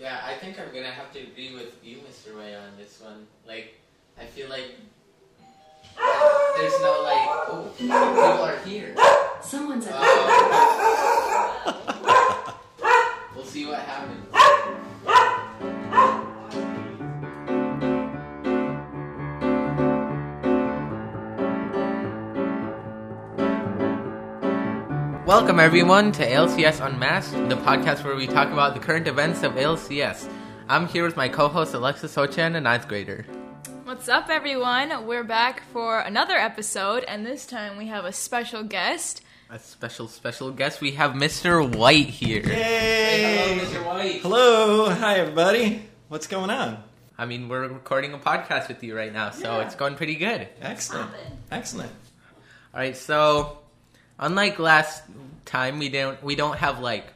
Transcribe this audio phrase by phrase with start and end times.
[0.00, 2.34] Yeah, I think I'm gonna have to agree with you, Mr.
[2.38, 3.26] Way, on this one.
[3.46, 3.74] Like,
[4.18, 4.64] I feel like
[6.56, 8.94] there's no like, oh, people are here.
[9.42, 11.00] Someone's at Oh.
[13.36, 14.29] we'll see what happens.
[25.30, 29.52] Welcome everyone to ALCS Unmasked, the podcast where we talk about the current events of
[29.52, 30.28] ALCS.
[30.68, 33.24] I'm here with my co-host Alexa Sochen, a ninth grader.
[33.84, 35.06] What's up, everyone?
[35.06, 39.22] We're back for another episode, and this time we have a special guest.
[39.50, 40.80] A special, special guest.
[40.80, 41.76] We have Mr.
[41.76, 42.42] White here.
[42.42, 43.60] Hey!
[43.62, 43.86] Mr.
[43.86, 44.22] White.
[44.22, 45.84] Hello, hi everybody.
[46.08, 46.82] What's going on?
[47.16, 49.64] I mean, we're recording a podcast with you right now, so Yeah.
[49.66, 50.48] it's going pretty good.
[50.60, 51.12] Excellent,
[51.52, 51.92] excellent.
[52.74, 53.58] All right, so
[54.20, 55.02] unlike last
[55.44, 57.06] time, we don't we don't have like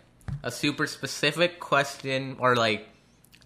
[0.42, 2.88] a super specific question or like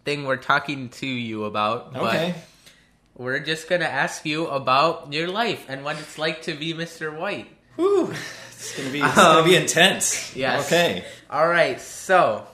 [0.04, 1.94] thing we're talking to you about.
[1.94, 6.54] Okay, But we're just gonna ask you about your life and what it's like to
[6.54, 7.14] be Mr.
[7.16, 7.48] White.
[7.76, 8.14] Whew.
[8.50, 10.34] it's gonna be it's gonna be um, intense.
[10.34, 10.66] yes.
[10.66, 11.04] Okay.
[11.28, 12.46] All right, so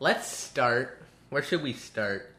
[0.00, 1.00] let's start.
[1.28, 2.29] Where should we start?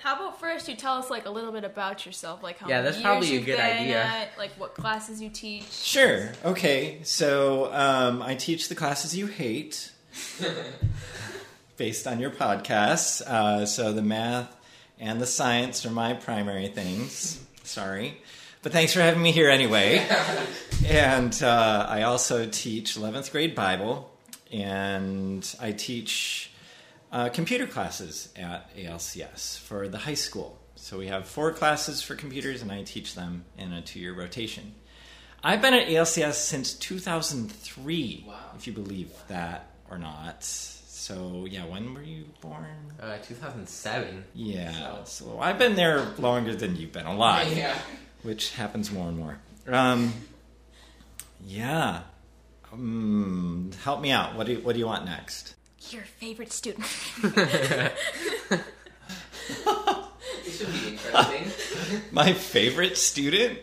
[0.00, 2.82] How about first you tell us like a little bit about yourself, like how Yeah,
[2.82, 4.02] that's years probably a you've good been idea.
[4.02, 5.70] At, like what classes you teach.
[5.70, 6.30] Sure.
[6.44, 7.00] Okay.
[7.02, 9.92] So um, I teach the classes you hate,
[11.76, 13.22] based on your podcasts.
[13.22, 14.54] Uh, so the math
[14.98, 17.44] and the science are my primary things.
[17.64, 18.18] Sorry.
[18.62, 20.06] But thanks for having me here anyway.
[20.86, 24.10] and uh, I also teach 11th grade Bible,
[24.52, 26.47] and I teach
[27.12, 30.58] uh, computer classes at ALCS for the high school.
[30.76, 34.14] So we have four classes for computers, and I teach them in a two year
[34.14, 34.74] rotation.
[35.42, 38.34] I've been at ALCS since 2003, Wow.
[38.56, 40.42] if you believe that or not.
[40.44, 42.66] So, yeah, when were you born?
[43.00, 44.24] Uh, 2007.
[44.34, 47.78] Yeah, so I've been there longer than you've been alive Yeah.
[48.22, 49.38] which happens more and more.
[49.68, 50.12] Um,
[51.46, 52.02] yeah.
[52.72, 54.34] Um, help me out.
[54.34, 55.54] What do you, what do you want next?
[55.90, 56.86] Your favorite student.
[60.44, 62.02] This should be interesting.
[62.12, 63.58] My favorite student?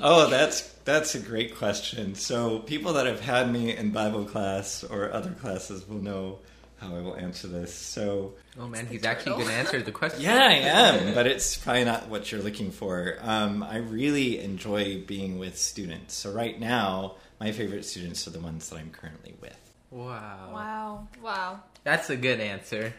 [0.00, 2.14] Oh, that's that's a great question.
[2.14, 6.38] So people that have had me in Bible class or other classes will know
[6.78, 7.74] how I will answer this.
[7.74, 9.46] So oh man, the he's actually turtle.
[9.48, 10.20] gonna answer the question.
[10.22, 13.16] yeah, I am, but it's probably not what you're looking for.
[13.20, 16.14] Um, I really enjoy being with students.
[16.14, 19.69] So right now, my favorite students are the ones that I'm currently with.
[19.90, 20.50] Wow.
[20.52, 22.94] wow, wow, That's a good answer.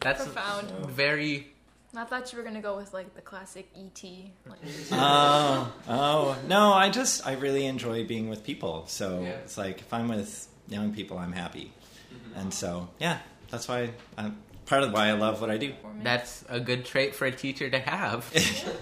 [0.00, 0.70] That's profound.
[0.90, 1.52] very.
[1.96, 4.02] I thought you were gonna go with like the classic ET.
[4.46, 4.58] Like,
[4.92, 6.72] oh, oh no!
[6.72, 8.84] I just I really enjoy being with people.
[8.88, 9.28] So Yeah.
[9.44, 11.72] it's like if I'm with young people, I'm happy,
[12.12, 12.40] mm-hmm.
[12.40, 13.18] and so yeah,
[13.50, 14.36] that's why I'm
[14.66, 15.72] part of why I love what I do.
[16.02, 18.30] That's a good trait for a teacher to have.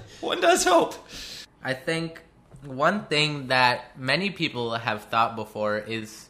[0.21, 0.95] One does hope.
[1.63, 2.23] I think
[2.65, 6.29] one thing that many people have thought before is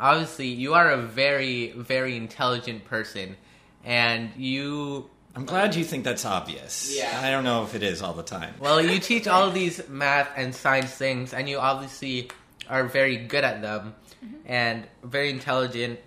[0.00, 3.36] obviously you are a very, very intelligent person,
[3.84, 5.08] and you.
[5.36, 6.92] I'm glad you think that's obvious.
[6.96, 7.20] Yeah.
[7.22, 8.54] I don't know if it is all the time.
[8.58, 12.30] Well, you teach all of these math and science things, and you obviously
[12.68, 13.94] are very good at them
[14.24, 14.36] mm-hmm.
[14.46, 16.00] and very intelligent.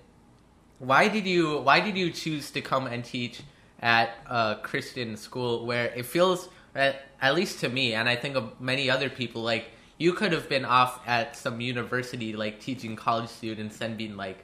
[0.79, 3.41] Why did you Why did you choose to come and teach
[3.79, 8.35] at a Christian school where it feels, at, at least to me, and I think
[8.35, 9.71] of many other people, like
[10.03, 14.39] you could have been off at some university, like teaching college students and being like,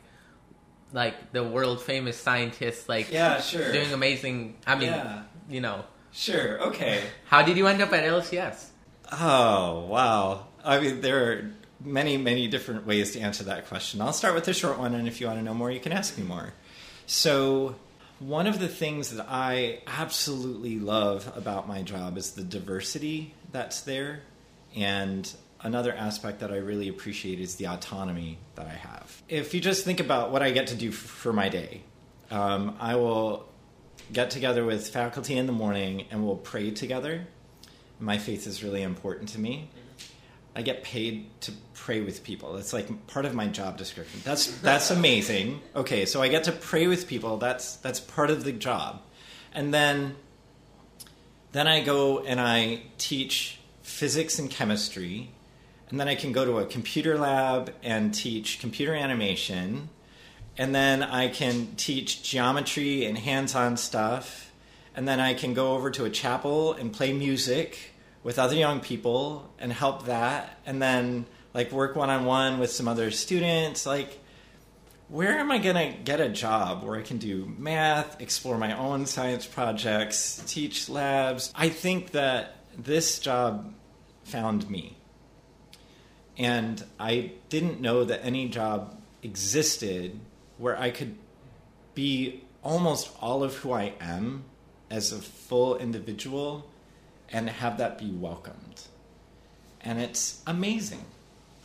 [0.94, 3.72] like the world famous scientist, like Yeah, sure.
[3.78, 4.36] doing amazing.
[4.66, 5.24] I mean, Yeah.
[5.50, 6.50] you know, Sure.
[6.70, 7.04] Okay.
[7.26, 8.58] how did you end up at LCS?
[9.12, 10.46] Oh wow!
[10.64, 11.52] I mean, there are
[11.84, 14.02] many, many different ways to answer that question.
[14.02, 15.92] I'll start with the short one, and if you want to know more, you can
[15.92, 16.54] ask me more.
[17.08, 17.76] So,
[18.20, 23.82] one of the things that I absolutely love about my job is the diversity that's
[23.82, 24.22] there,
[24.76, 25.24] and
[25.62, 29.22] another aspect that I really appreciate is the autonomy that I have.
[29.28, 31.82] If you just think about what I get to do for my day,
[32.32, 33.48] um, I will
[34.12, 37.28] get together with faculty in the morning and we'll pray together.
[38.00, 39.70] My faith is really important to me.
[40.56, 42.58] I get paid to pray with people.
[42.58, 44.20] It's like part of my job description.
[44.24, 45.62] That's that's amazing.
[45.76, 47.38] Okay, so I get to pray with people.
[47.38, 49.02] That's that's part of the job.
[49.54, 50.16] And then
[51.52, 55.32] then I go and I teach physics and chemistry.
[55.90, 59.90] And then I can go to a computer lab and teach computer animation.
[60.58, 64.52] And then I can teach geometry and hands-on stuff.
[64.96, 67.94] And then I can go over to a chapel and play music
[68.24, 70.60] with other young people and help that.
[70.66, 73.86] And then like work one-on-one with some other students.
[73.86, 74.20] Like
[75.10, 78.78] where am I going to get a job where I can do math, explore my
[78.78, 81.52] own science projects, teach labs?
[81.56, 83.74] I think that this job
[84.24, 84.99] found me.
[86.40, 90.20] And I didn't know that any job existed
[90.58, 91.16] where I could
[91.94, 94.46] be almost all of who I am
[94.90, 96.70] as a full individual
[97.30, 98.82] and have that be welcomed.
[99.82, 101.04] And it's amazing.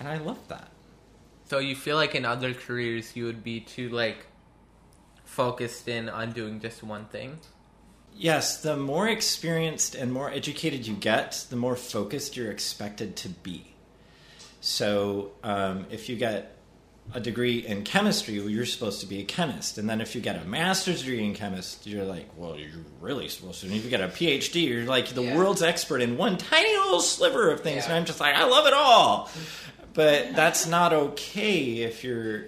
[0.00, 0.69] And I love that.
[1.49, 4.26] So you feel like in other careers you would be too like
[5.25, 7.38] focused in on doing just one thing?
[8.17, 13.29] Yes, the more experienced and more educated you get, the more focused you're expected to
[13.29, 13.74] be.
[14.66, 16.56] So um, if you get
[17.12, 19.76] a degree in chemistry, well, you're supposed to be a chemist.
[19.76, 23.28] And then if you get a master's degree in chemist, you're like, well, you're really
[23.28, 23.66] supposed to.
[23.66, 25.37] And if you get a PhD, you're like the Yeah.
[25.37, 27.84] world's expert in one tiny little sliver of things.
[27.84, 27.90] Yeah.
[27.90, 29.31] And I'm just like, I love it all.
[29.93, 32.46] But that's not okay if you're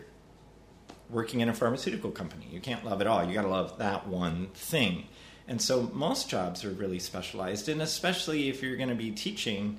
[1.11, 2.49] working in a pharmaceutical company.
[2.51, 3.23] You can't love it all.
[3.27, 5.07] You got to love that one thing.
[5.47, 9.79] And so most jobs are really specialized, and especially if you're going to be teaching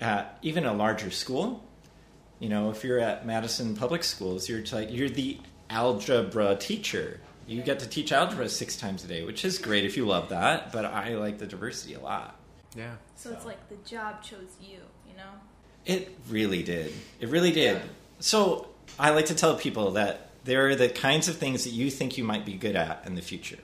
[0.00, 1.64] at even a larger school.
[2.38, 5.38] You know, if you're at Madison Public Schools, you're like you're the
[5.70, 7.20] algebra teacher.
[7.46, 10.28] You get to teach algebra six times a day, which is great if you love
[10.28, 10.70] that.
[10.72, 12.38] But I like the diversity a lot.
[12.76, 12.94] Yeah.
[13.16, 15.30] So it's like the job chose you, you know?
[15.86, 16.92] It really did.
[17.18, 17.76] It really did.
[17.76, 17.82] Yeah.
[18.20, 18.68] So
[18.98, 22.18] I like to tell people that there are the kinds of things that you think
[22.18, 23.58] you might be good at in the future.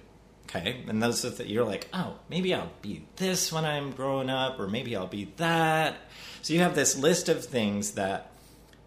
[0.48, 0.82] Okay?
[0.88, 4.58] And those are that you're like, oh, maybe I'll be this when I'm growing up,
[4.58, 5.96] or maybe I'll be that.
[6.42, 8.30] So you have this list of things that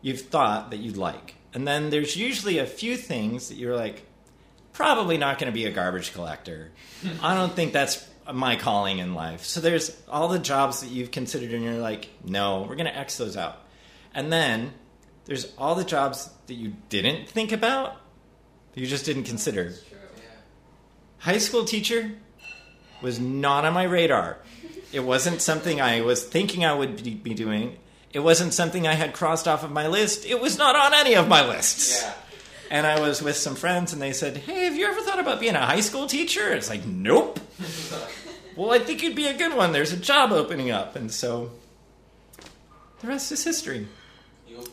[0.08, 1.36] you've thought that you'd like.
[1.54, 4.06] And then there's usually a few things that you're like,
[4.72, 6.72] probably not going to be a garbage collector.
[7.22, 9.44] I don't think that's my calling in life.
[9.44, 12.98] So there's all the jobs that you've considered, and you're like, no, we're going to
[12.98, 13.58] X those out.
[14.14, 14.74] And then
[15.26, 17.98] there's all the jobs that you didn't think about,
[18.74, 19.74] that you just didn't consider.
[21.18, 22.12] High school teacher
[23.02, 24.38] was not on my radar.
[24.94, 27.78] It wasn't something I was thinking I would be be doing.
[28.18, 30.26] It wasn't something I had crossed off of my list.
[30.26, 32.02] It was not on any of my lists.
[32.02, 32.14] Yeah.
[32.72, 35.40] And I was with some friends, and they said, "Hey, have you ever thought about
[35.40, 37.40] being a high school teacher?" It's like, "Nope."
[38.56, 39.72] well, I think you'd be a good one.
[39.72, 41.52] There's a job opening up, and so
[43.02, 43.88] the rest is history.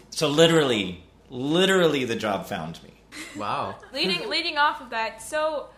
[0.09, 2.95] So literally, literally, the job found me.
[3.37, 3.75] Wow.
[3.93, 5.69] leading leading off of that so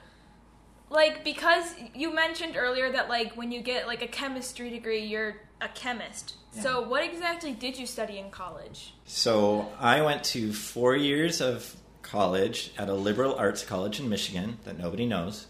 [0.91, 5.37] like because you mentioned earlier that like when you get like a chemistry degree you're
[5.61, 10.97] a chemist so what exactly did you study in college So I went to four
[10.97, 15.47] years of college at a liberal arts college in Michigan that nobody knows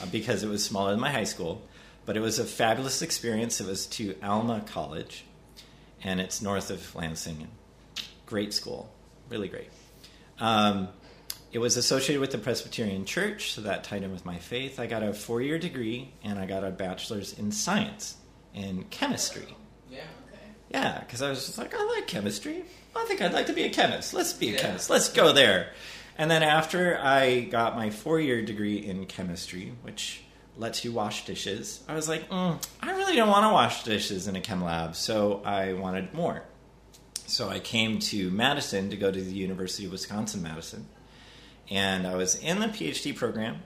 [0.00, 1.62] uh, because it was smaller than my high school.
[2.04, 3.60] But it was a fabulous experience.
[3.60, 5.24] It was to Alma College,
[6.04, 7.48] and it's north of Lansing.
[8.26, 8.92] Great school,
[9.28, 9.70] really great.
[10.38, 10.88] Um,
[11.56, 14.78] it was associated with the Presbyterian Church, so that tied in with my faith.
[14.78, 18.18] I got a four year degree, and I got a bachelor's in science
[18.52, 19.56] in chemistry.
[19.90, 20.00] Yeah.
[20.68, 22.62] Yeah, because I was just like, I like chemistry.
[22.94, 24.12] I think I'd like to be a chemist.
[24.12, 24.58] Let's be a Yeah.
[24.58, 24.90] chemist.
[24.90, 25.72] Let's go there.
[26.18, 30.24] And then after I got my four year degree in chemistry, which
[30.58, 34.28] lets you wash dishes, I was like, mm, I really don't want to wash dishes
[34.28, 36.42] in a chem lab, so I wanted more.
[37.26, 40.86] So I came to Madison to go to the University of Wisconsin Madison.
[41.70, 43.62] And I was in the PhD program,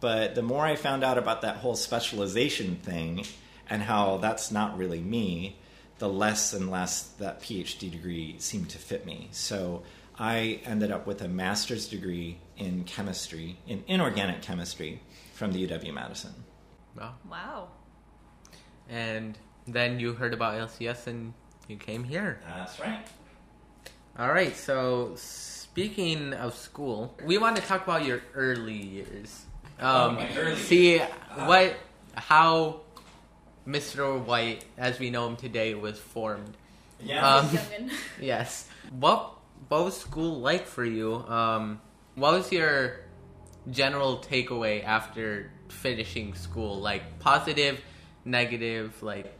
[0.00, 3.24] but the more I found out about that whole specialization thing
[3.70, 5.58] and how that's not really me,
[5.98, 9.28] the less and less that PhD degree seemed to fit me.
[9.30, 9.82] So
[10.18, 15.00] I ended up with a master's degree in chemistry, in inorganic chemistry,
[15.32, 16.34] from the UW Madison.
[16.96, 17.14] Wow.
[17.28, 17.68] wow
[18.88, 21.32] And then you heard about LCS and
[21.68, 22.40] you came here.
[22.46, 23.06] That's right.
[24.18, 24.54] All right.
[24.54, 25.14] So
[25.72, 29.46] speaking of school, we want to talk about your early years.
[29.80, 30.98] Um, my early see
[31.46, 31.76] what
[32.14, 32.80] how
[33.66, 34.22] Mr.
[34.22, 36.56] White, as we know him today, was formed.
[37.00, 37.26] Yeah.
[37.26, 37.90] Um, Youngin.
[38.20, 38.68] Yes.
[38.90, 39.32] What
[39.68, 41.24] what was school like for you?
[41.26, 41.80] Um,
[42.16, 43.00] what was your
[43.70, 46.80] general takeaway after finishing school?
[46.80, 47.80] Like positive,
[48.26, 49.32] negative, like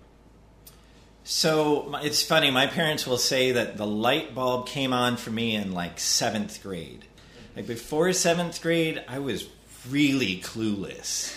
[1.24, 2.50] So it's funny.
[2.50, 6.62] My parents will say that the light bulb came on for me in like seventh
[6.62, 7.04] grade.
[7.54, 9.48] Like before seventh grade, I was
[9.88, 11.34] really clueless.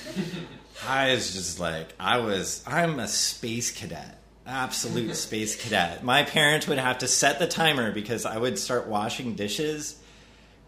[0.87, 2.63] I was just like, I was.
[2.65, 6.03] I'm a space cadet, absolute space cadet.
[6.03, 9.97] My parents would have to set the timer because I would start washing dishes,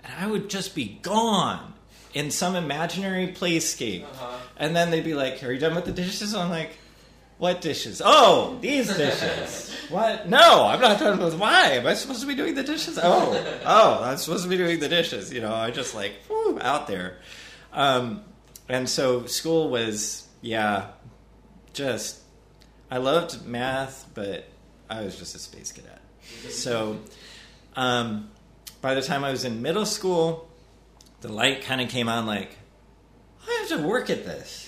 [0.04, 1.74] and I would just be gone
[2.14, 4.04] in some imaginary playscape.
[4.04, 4.38] Uh-huh.
[4.58, 6.78] And then they'd be like, "Are you done with the dishes?" I'm like.
[7.38, 8.02] What dishes?
[8.04, 9.76] Oh, these dishes.
[9.90, 10.28] What?
[10.28, 11.74] No, I'm not done with why.
[11.74, 13.00] Am I supposed to be doing the dishes?
[13.02, 15.32] Oh, oh, I'm supposed to be doing the dishes.
[15.32, 17.20] You know, I just like whew, out there.
[17.72, 18.24] Um,
[18.68, 20.88] and so school was, yeah,
[21.74, 22.20] just
[22.90, 24.46] I loved math, but
[24.90, 26.02] I was just a space cadet.
[26.50, 26.98] So
[27.76, 28.32] um,
[28.82, 30.50] by the time I was in middle school,
[31.22, 32.58] the light kind of came on like,
[33.48, 34.66] I have to work at this.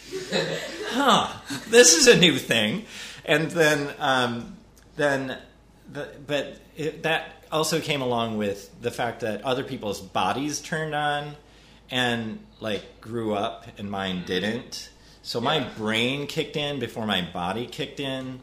[0.90, 1.34] huh,
[1.68, 2.86] this is a new thing.
[3.26, 4.58] And then, um,
[4.96, 5.38] then,
[5.92, 10.96] the, but it, that also came along with the fact that other people's bodies turned
[10.96, 11.36] on
[11.92, 14.90] and like grew up and mine didn't.
[15.22, 18.40] So my brain kicked in before my body kicked in,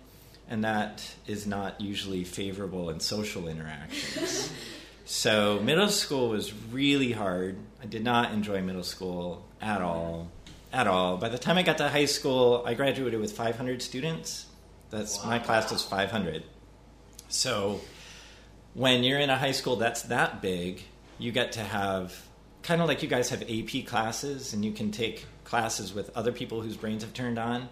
[0.49, 4.53] and that is not usually favorable in social interactions.
[5.05, 7.57] so middle school was really hard.
[7.83, 10.31] I did not enjoy middle school at all.
[10.73, 11.17] At all.
[11.17, 14.47] By the time I got to high school, I graduated with 500 students.
[14.91, 16.43] That's my class was 500.
[17.29, 17.81] So
[18.75, 20.83] when you're in a high school that's that big,
[21.19, 22.15] you get to have
[22.63, 26.33] kind of like you guys have AP classes and you can take classes with other
[26.33, 27.69] people whose brains have turned on.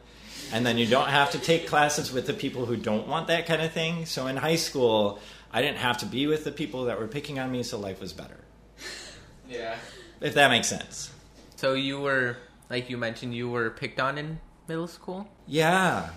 [0.53, 3.47] And then you don't have to take classes with the people who don't want that
[3.47, 4.07] kind of thing.
[4.07, 5.19] So in high school,
[5.53, 8.01] I didn't have to be with the people that were picking on me, so life
[8.01, 8.39] was better.
[9.49, 9.77] Yeah.
[10.21, 11.11] If that makes sense.
[11.57, 12.37] So you were,
[12.71, 15.29] like you mentioned, you were picked on in middle school?
[15.47, 16.11] Yeah.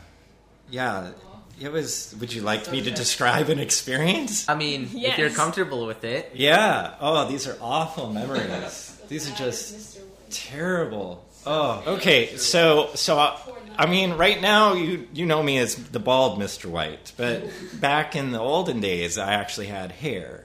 [0.69, 1.11] Yeah.
[1.59, 2.15] It was.
[2.19, 4.47] Would you like me to describe an experience?
[4.47, 6.31] I mean, if you're comfortable with it.
[6.35, 6.95] Yeah.
[6.99, 9.01] Oh, these are awful memories.
[9.07, 11.25] These are just terrible.
[11.45, 12.35] Oh, okay.
[12.37, 13.39] So, so I,
[13.77, 16.65] I mean, right now you you know me as the bald Mr.
[16.65, 17.43] White, but
[17.79, 20.43] back in the olden days, I actually had hair,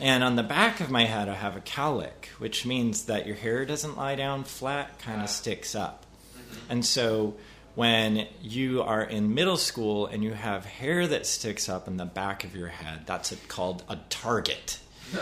[0.00, 3.36] and on the back of my head, I have a cowlick, which means that your
[3.36, 6.04] hair doesn't lie down flat, kind of sticks up,
[6.36, 6.72] mm-hmm.
[6.72, 7.34] and so.
[7.74, 12.06] When you are in middle school and you have hair that sticks up in the
[12.06, 14.78] back of your head, that's called a target.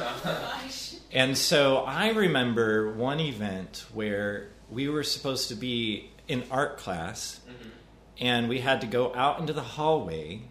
[1.15, 7.41] And so I remember one event where we were supposed to be in art class
[7.49, 7.69] mm-hmm.
[8.19, 10.43] and we had to go out into the hallway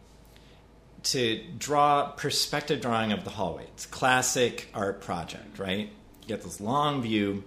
[1.03, 3.63] to draw perspective drawing of the hallway.
[3.73, 5.89] It's a classic art project, right?
[6.21, 7.43] You get this long view.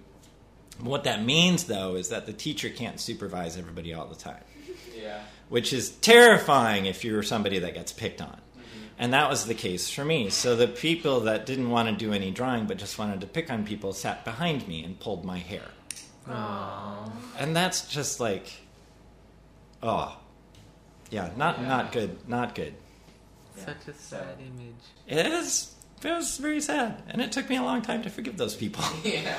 [0.79, 4.43] What that means though is that the teacher can't supervise everybody all the time
[4.95, 5.21] Yeah.
[5.49, 8.29] which is terrifying if you're somebody that gets picked on.
[8.29, 8.79] Mm-hmm.
[8.99, 10.29] And that was the case for me.
[10.29, 13.49] So the people that didn't want to do any drawing but just wanted to pick
[13.51, 15.65] on people sat behind me and pulled my hair.
[16.27, 17.09] Aww.
[17.39, 18.51] And that's just like
[19.81, 20.15] oh.
[21.09, 22.75] Yeah, not not good, not good.
[23.57, 24.75] Such a sad image.
[25.07, 25.73] It is
[26.03, 27.01] it was very sad.
[27.09, 28.83] And it took me a long time to forgive those people.
[29.03, 29.35] Yeah.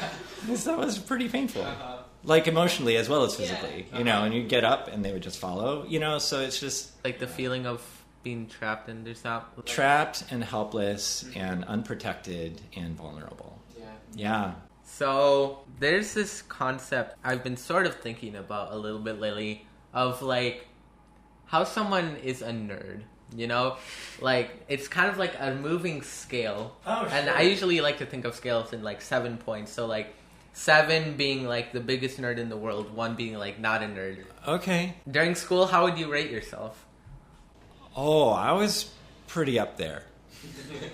[0.64, 1.62] That was pretty painful.
[1.62, 1.98] Uh-huh.
[2.25, 3.87] Like emotionally as well as physically.
[3.96, 6.58] You know, and you get up and they would just follow, you know, so it's
[6.58, 7.80] just Like the feeling of
[8.25, 9.64] being trapped and there's not.
[9.66, 13.58] trapped and helpless and unprotected and vulnerable.
[13.78, 13.84] Yeah.
[14.14, 14.54] Yeah.
[14.84, 20.22] So there's this concept I've been sort of thinking about a little bit lately of
[20.22, 20.66] like
[21.46, 23.02] how someone is a nerd.
[23.37, 23.76] You know,
[24.20, 26.76] like it's kind of like a moving scale.
[26.87, 27.37] Oh, And sure.
[27.37, 29.70] I usually like to think of scales in like seven points.
[29.73, 30.14] So like
[30.54, 34.25] seven being like the biggest nerd in the world, one being like not a nerd.
[34.47, 34.94] Okay.
[35.11, 36.85] During school, how would you rate yourself?
[37.97, 38.90] Oh, I was
[39.26, 40.04] pretty up there.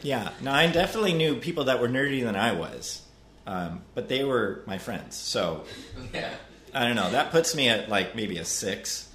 [0.02, 0.30] Yeah.
[0.42, 3.02] Now, I definitely knew people that were nerdier than I was,
[3.46, 5.16] um, but they were my friends.
[5.16, 5.64] So
[6.12, 6.34] Yeah.
[6.74, 7.10] I don't know.
[7.10, 9.08] That puts me at like maybe a six,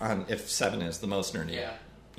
[0.00, 1.54] um, if seven is the most nerdy.
[1.54, 1.70] Yeah.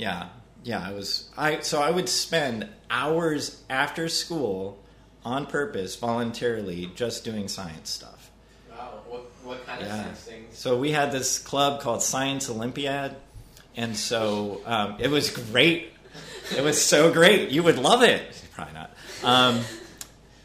[0.01, 0.29] Yeah.
[0.63, 0.86] Yeah.
[0.86, 1.29] I was.
[1.38, 4.79] I so I would spend hours after school
[5.24, 8.31] on purpose, voluntarily, just doing science stuff.
[8.72, 9.00] Wow.
[9.08, 9.88] What what kind Yeah.
[10.00, 10.58] Of science things?
[10.58, 13.15] So we had this club called Science Olympiad,
[13.77, 15.93] and so um, it was great.
[16.58, 17.50] It was so great.
[17.51, 18.22] You would love it.
[18.55, 18.91] Probably not.
[19.24, 19.62] Um,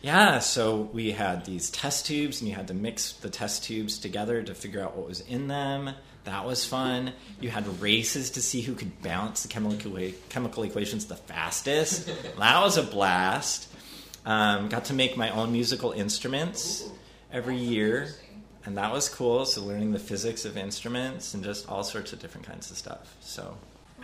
[0.03, 0.39] yeah.
[0.41, 4.43] So we had these test tubes, and you had to mix the test tubes together
[4.43, 5.95] to figure out what was in them.
[6.27, 7.13] That was fun.
[7.41, 9.91] You had races to see who could balance the chemical
[10.29, 12.09] chemical equations the fastest.
[12.39, 13.69] That was a blast.
[14.27, 16.85] Um, got to make my own musical instruments
[17.33, 18.09] every year
[18.65, 19.47] and that was cool.
[19.47, 23.15] So learning the physics of instruments and just all sorts of different kinds of stuff.
[23.21, 23.57] So,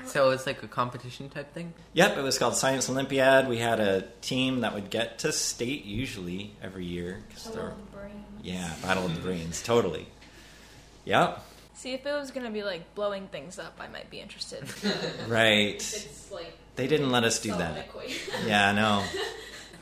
[0.07, 1.75] So it's like a competition type thing.
[1.93, 3.49] yep, it was called Science Olympiad.
[3.49, 7.25] We had a team that would get to state usually every year.
[7.31, 8.25] 'cause Battle of the brain.
[8.45, 10.07] yeah, Battle of the Brains, totally.
[11.05, 11.45] Yep,
[11.82, 14.62] See, if it was gonna be like blowing things up, I might be interested.
[15.26, 15.74] right.
[15.74, 17.76] It's like They didn't let us do that.
[17.76, 18.32] equation.
[18.46, 19.02] Yeah, no.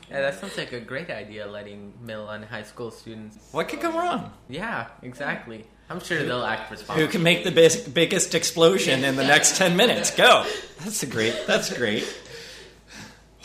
[0.09, 3.37] Yeah, that sounds like a great idea, letting middle and high school students.
[3.51, 4.33] What could go wrong?
[4.49, 5.67] Yeah, exactly.
[5.91, 9.77] I'm sure they'll act Who can make the bis- biggest explosion in the next 10
[9.77, 10.09] minutes?
[10.09, 10.43] Go.
[10.79, 11.35] That's a great.
[11.45, 12.03] That's great.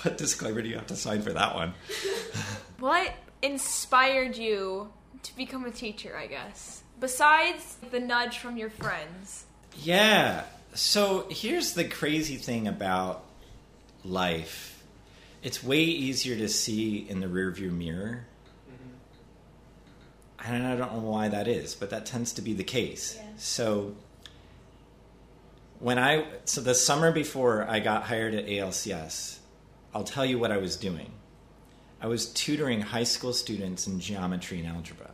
[0.01, 1.75] What disclaimer do you have to sign for that one?
[2.79, 4.95] What inspired you
[5.25, 6.85] to become a teacher, I guess?
[6.99, 9.45] Besides the nudge from your friends.
[9.83, 10.45] Yeah.
[10.75, 13.25] So here's the crazy thing about
[14.05, 14.83] life.
[15.43, 18.25] It's way easier to see in the rearview mirror.
[18.71, 20.55] Mm-hmm.
[20.55, 23.17] And I don't know why that is, but that tends to be the case.
[23.17, 23.23] Yeah.
[23.37, 23.95] So
[25.79, 29.39] when I so the summer before I got hired at ALCS,
[29.95, 31.11] I'll tell you what I was doing.
[32.01, 35.11] I was tutoring high school students in geometry and algebra.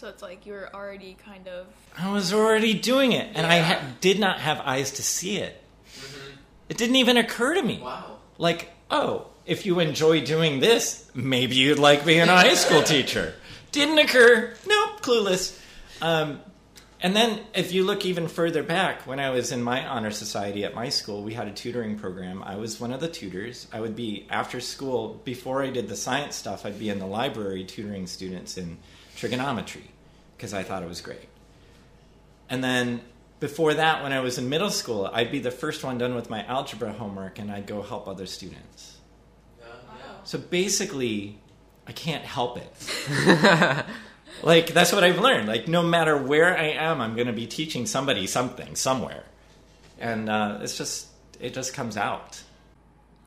[0.00, 1.66] So it's like you were already kind of.
[1.94, 5.62] I was already doing it, and I ha- did not have eyes to see it.
[6.70, 7.80] It didn't even occur to me.
[7.82, 8.16] Wow.
[8.38, 13.34] Like, oh, if you enjoy doing this, maybe you'd like being a high school teacher.
[13.72, 14.54] Didn't occur.
[14.66, 15.60] Nope, clueless.
[16.00, 16.40] Um,
[17.02, 20.64] and then, if you look even further back, when I was in my honor society
[20.64, 22.42] at my school, we had a tutoring program.
[22.42, 23.68] I was one of the tutors.
[23.70, 27.06] I would be after school, before I did the science stuff, I'd be in the
[27.06, 28.78] library tutoring students in
[29.14, 29.89] trigonometry
[30.40, 31.28] because I thought it was great.
[32.48, 33.02] And then
[33.40, 36.30] before that, when I was in middle school, I'd be the first one done with
[36.30, 38.96] my algebra homework and I'd go help other students.
[40.24, 41.38] So basically,
[41.86, 43.84] I can't help it.
[44.42, 45.46] like, that's what I've learned.
[45.46, 49.24] Like, no matter where I am, I'm going to be teaching somebody something somewhere.
[49.98, 52.42] And uh, it's just, it just comes out.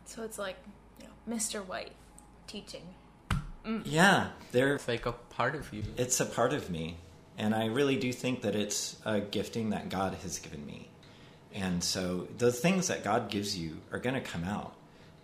[0.05, 0.55] So it's like,
[0.99, 1.63] you know, Mr.
[1.63, 1.91] White
[2.47, 2.95] teaching.
[3.85, 5.83] Yeah, they're, It's like a part of you.
[5.97, 6.97] it's a part of me.
[7.37, 10.89] And I really do think that it's a gifting that God has given me.
[11.53, 14.75] And so the things that God gives you are going to come out.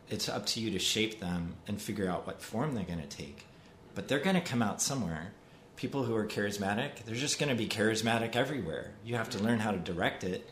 [0.09, 3.07] It's up to you to shape them and figure out what form they're going to
[3.07, 3.45] take.
[3.93, 5.33] But they're going to come out somewhere.
[5.75, 8.91] People who are charismatic, they're just going to be charismatic everywhere.
[9.05, 10.49] You have to learn how to direct it,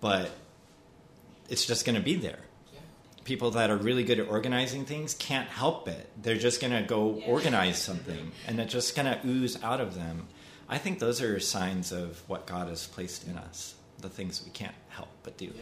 [0.00, 0.30] but
[1.48, 2.38] it's just going to be there.
[3.26, 6.08] People that are really good at organizing things can't help it.
[6.22, 9.96] They're just going to go organize something and it's just going to ooze out of
[9.96, 10.28] them.
[10.68, 14.52] I think those are signs of what God has placed in us, the things we
[14.52, 15.52] can't help but do.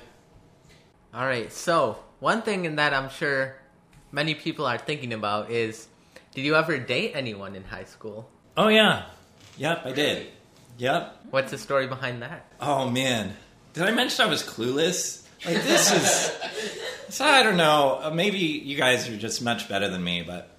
[1.14, 1.50] All right.
[1.50, 3.56] So one thing in that I'm sure
[4.12, 5.88] many people are thinking about is,
[6.34, 8.28] did you ever date anyone in high school?
[8.58, 9.06] Oh, yeah.
[9.56, 10.26] Yep, I did.
[10.76, 11.16] Yep.
[11.30, 12.46] What's the story behind that?
[12.60, 13.34] Oh, man.
[13.72, 15.23] Did I mention I was clueless?
[15.44, 17.14] Like, this is.
[17.14, 18.00] So, I don't know.
[18.02, 20.50] Uh, Maybe you guys are just much better than me, but.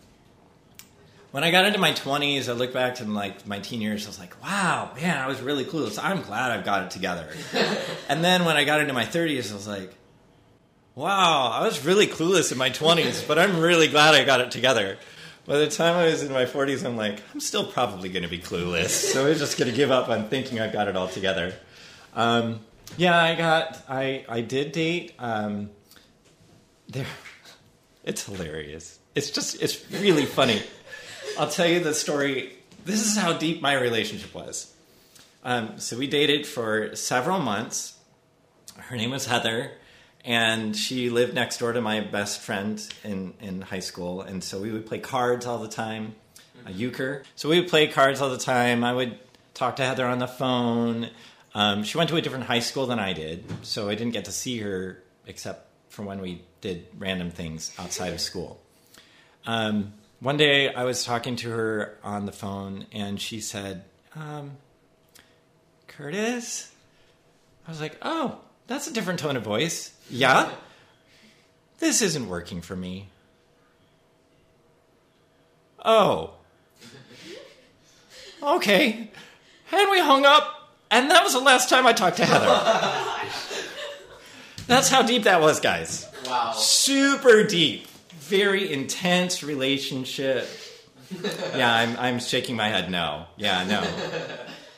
[1.31, 4.07] When I got into my 20s, I look back to like my teen years, I
[4.07, 6.01] was like, wow, man, I was really clueless.
[6.01, 7.27] I'm glad I've got it together.
[8.07, 9.93] and then when I got into my 30s, I was like,
[10.95, 14.51] wow, I was really clueless in my 20s, but I'm really glad I got it
[14.51, 14.97] together.
[15.45, 18.29] By the time I was in my 40s, I'm like, I'm still probably going to
[18.29, 18.89] be clueless.
[18.89, 21.53] So I'm just going to give up on thinking I've got it all together.
[22.15, 22.61] Um,
[22.97, 25.13] yeah, I got, I, I did date.
[25.19, 25.69] Um,
[26.87, 27.05] there,
[28.03, 28.99] it's hilarious.
[29.15, 30.61] It's just, it's really funny.
[31.37, 32.53] I'll tell you the story.
[32.85, 34.73] This is how deep my relationship was.
[35.43, 37.97] Um, so we dated for several months.
[38.77, 39.71] Her name was Heather,
[40.23, 44.21] and she lived next door to my best friend in, in high school.
[44.21, 46.15] And so we would play cards all the time,
[46.65, 47.23] a euchre.
[47.35, 48.83] So we would play cards all the time.
[48.83, 49.19] I would
[49.53, 51.09] talk to Heather on the phone.
[51.55, 54.25] Um, she went to a different high school than I did, so I didn't get
[54.25, 58.59] to see her except for when we did random things outside of school.
[59.45, 64.57] Um, one day I was talking to her on the phone, and she said, um,
[65.87, 66.71] Curtis?
[67.65, 69.93] I was like, oh, that's a different tone of voice.
[70.09, 70.51] Yeah?
[71.79, 73.07] This isn't working for me.
[75.83, 76.33] Oh.
[78.43, 79.09] Okay.
[79.71, 80.54] And we hung up,
[80.91, 83.31] and that was the last time I talked to Heather.
[84.67, 86.09] That's how deep that was, guys.
[86.25, 86.53] Wow.
[86.53, 87.87] Super deep.
[88.19, 90.47] Very intense relationship.
[91.55, 93.25] Yeah, I'm, I'm shaking my head no.
[93.37, 93.87] Yeah, no.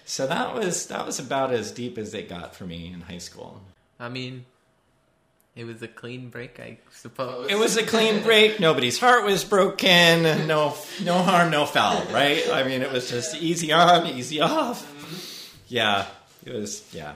[0.03, 3.17] So that was that was about as deep as it got for me in high
[3.17, 3.61] school.
[3.99, 4.45] I mean,
[5.55, 7.49] it was a clean break, I suppose.
[7.49, 8.59] It was a clean break.
[8.59, 10.23] Nobody's heart was broken.
[10.47, 12.03] No, no harm, no foul.
[12.11, 12.47] Right?
[12.51, 14.85] I mean, it was just easy on, easy off.
[15.67, 16.07] Yeah,
[16.45, 16.93] it was.
[16.93, 17.13] Yeah.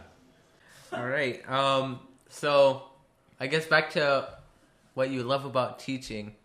[0.94, 1.48] All right.
[1.50, 2.00] Um.
[2.30, 2.84] So,
[3.40, 4.30] I guess back to
[4.94, 6.36] what you love about teaching.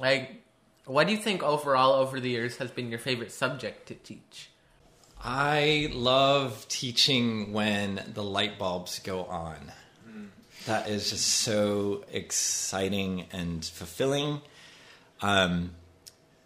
[0.00, 0.42] Like,
[0.86, 4.50] what do you think overall over the years has been your favorite subject to teach?
[5.22, 9.72] I love teaching when the light bulbs go on.
[10.66, 14.40] That is just so exciting and fulfilling.
[15.22, 15.72] Um,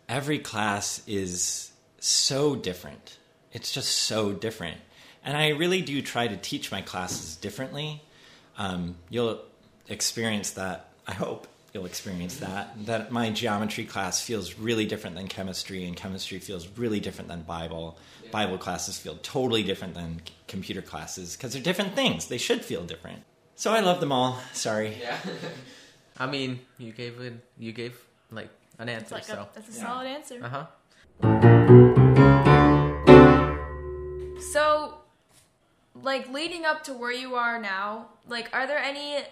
[0.09, 3.19] every class is so different
[3.53, 4.79] It's just so different.
[5.25, 8.03] And I really do try to teach my classes differently.
[8.59, 9.41] Um, you'll
[9.89, 15.27] experience that, I hope you'll experience that, that my geometry class feels really different than
[15.29, 17.99] chemistry, and chemistry feels really different than Bible.
[18.23, 18.31] Yeah.
[18.31, 22.27] Bible classes feel totally different than c- computer classes because they're different things.
[22.29, 23.23] They should feel different.
[23.57, 24.39] So I love them all.
[24.53, 24.97] Sorry.
[25.01, 25.19] Yeah.
[26.19, 27.35] I mean, you gave it.
[27.59, 27.99] You gave
[28.31, 29.15] like an It's answer.
[29.17, 29.35] like so.
[29.35, 29.87] a, that's a Yeah.
[29.87, 30.41] solid answer.
[30.45, 30.67] Uh
[31.23, 32.01] huh.
[36.05, 39.25] Like leading up to where you are now, like are there any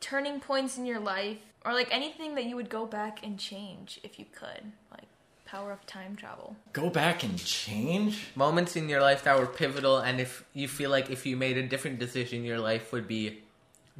[0.00, 4.00] turning points in your life or like anything that you would go back and change
[4.02, 4.72] if you could?
[4.90, 5.04] Like
[5.44, 6.56] power of time travel.
[6.72, 8.26] Go back and change?
[8.34, 11.56] Moments in your life that were pivotal, and if you feel like if you made
[11.56, 13.42] a different decision, your life would be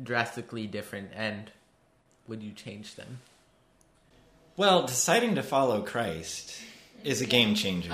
[0.03, 1.53] drastically different, and
[2.27, 3.19] would you change them?
[4.57, 6.57] Well, deciding to follow Christ
[7.05, 7.91] is a game changer.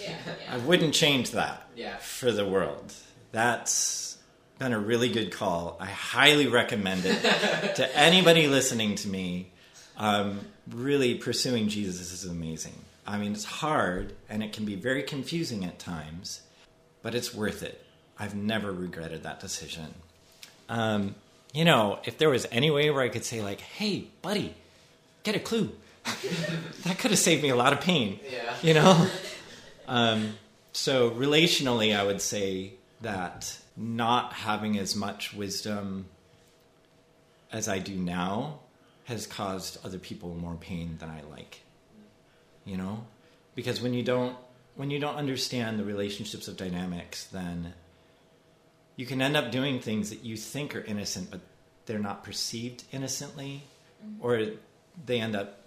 [0.00, 0.16] yeah,
[0.50, 1.98] I wouldn't change that Yeah.
[1.98, 2.94] for the world.
[3.34, 4.16] That's
[4.60, 5.76] been a really good call.
[5.80, 7.20] I highly recommend it
[7.76, 9.50] to anybody listening to me.
[9.96, 12.74] Um, really, pursuing Jesus is amazing.
[13.04, 16.42] I mean, it's hard and it can be very confusing at times,
[17.02, 17.84] but it's worth it.
[18.20, 19.94] I've never regretted that decision.
[20.68, 21.16] Um,
[21.52, 24.54] you know, if there was any way where I could say, like, hey, buddy,
[25.24, 25.72] get a clue,
[26.84, 28.54] that could have saved me a lot of pain Yeah.
[28.62, 29.08] you know
[29.88, 30.34] um,
[30.72, 36.06] so relationally i would say that not having as much wisdom
[37.52, 38.58] as i do now
[39.04, 41.60] has caused other people more pain than i like
[42.64, 43.04] you know
[43.54, 44.36] because when you don't
[44.76, 47.72] when you don't understand the relationships of dynamics then
[48.96, 51.40] you can end up doing things that you think are innocent but
[51.86, 53.62] they're not perceived innocently
[54.04, 54.24] mm-hmm.
[54.24, 54.46] or
[55.06, 55.60] they end up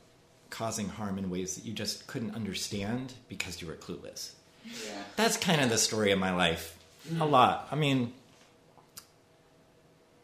[0.49, 4.31] causing harm in ways that you just couldn't understand because you were clueless.
[4.65, 5.03] Yeah.
[5.15, 6.76] That's kind of the story of my life.
[7.19, 7.67] A lot.
[7.71, 8.13] I mean,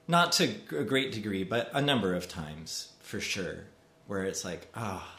[0.07, 3.65] not to a great degree, but a number of times for sure,
[4.07, 5.17] where it's like, ah,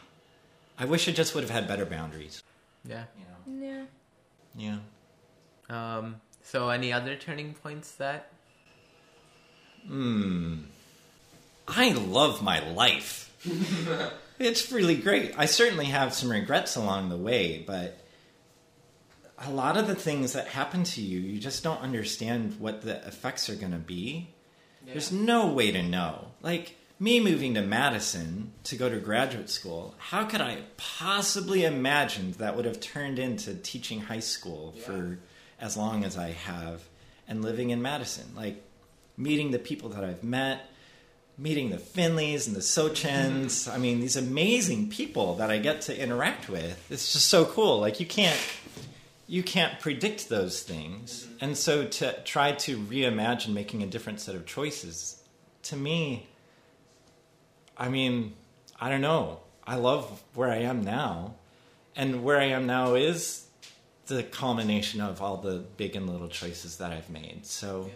[0.79, 2.42] I wish I just would have had better boundaries.
[2.85, 3.05] Yeah.
[3.46, 3.87] You know?
[4.57, 4.79] Yeah.
[5.70, 5.98] Yeah.
[5.98, 6.20] Um.
[6.42, 8.31] So, any other turning points that?
[9.87, 10.57] Hmm.
[11.66, 13.35] I love my life.
[14.38, 15.33] it's really great.
[15.38, 17.98] I certainly have some regrets along the way, but
[19.38, 22.97] a lot of the things that happen to you, you just don't understand what the
[23.07, 24.29] effects are going to be.
[24.87, 26.29] There's no way to know.
[26.42, 32.33] Like me moving to Madison to go to graduate school, how could I possibly imagine
[32.38, 34.83] that would have turned into teaching high school Yeah.
[34.85, 35.18] for
[35.61, 36.83] as long as I have
[37.27, 38.27] and living in Madison?
[38.37, 38.62] Like
[39.16, 40.68] meeting the people that I've met,
[41.38, 43.68] meeting the Finleys and the Sochens.
[43.75, 46.87] I mean, these amazing people that I get to interact with.
[46.90, 47.81] It's just so cool.
[47.81, 48.38] Like you can't
[49.35, 51.27] you can't predict those things.
[51.40, 55.20] And so to try to reimagine making a different set of choices,
[55.64, 56.29] to me,
[57.77, 58.35] I mean,
[58.79, 59.40] I don't know.
[59.66, 61.35] I love where I am now.
[61.97, 63.47] And where I am now is
[64.07, 67.44] the culmination of all the big and little choices that I've made.
[67.44, 67.90] So,